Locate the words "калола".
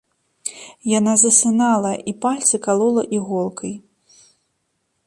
2.69-3.03